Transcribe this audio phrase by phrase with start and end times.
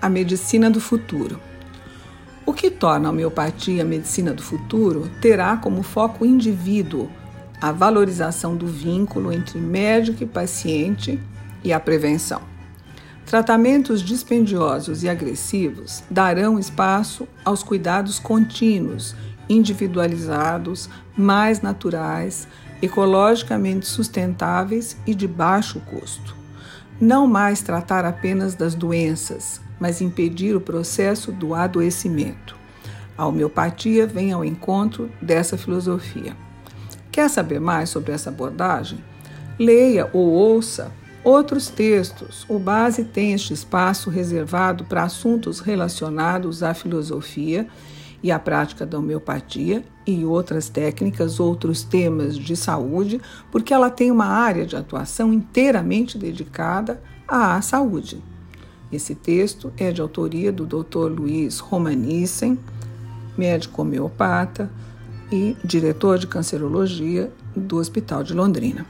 [0.00, 1.40] a medicina do futuro.
[2.46, 7.08] O que torna a homeopatia a medicina do futuro terá como foco o indivíduo,
[7.60, 11.20] a valorização do vínculo entre médico e paciente
[11.62, 12.40] e a prevenção.
[13.26, 19.14] Tratamentos dispendiosos e agressivos darão espaço aos cuidados contínuos,
[19.48, 22.48] individualizados, mais naturais,
[22.82, 26.39] ecologicamente sustentáveis e de baixo custo.
[27.00, 32.54] Não mais tratar apenas das doenças, mas impedir o processo do adoecimento.
[33.16, 36.36] A homeopatia vem ao encontro dessa filosofia.
[37.10, 39.02] Quer saber mais sobre essa abordagem?
[39.58, 40.92] Leia ou ouça
[41.24, 42.44] outros textos.
[42.48, 47.66] O Base tem este espaço reservado para assuntos relacionados à filosofia
[48.22, 53.20] e à prática da homeopatia e outras técnicas, outros temas de saúde,
[53.50, 58.22] porque ela tem uma área de atuação inteiramente dedicada à saúde.
[58.92, 61.06] Esse texto é de autoria do Dr.
[61.06, 62.58] Luiz Romanissen,
[63.38, 64.70] médico homeopata
[65.30, 68.84] e diretor de cancerologia do Hospital de Londrina.